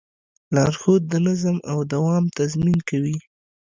[0.55, 3.17] لارښود د نظم او دوام تضمین کوي.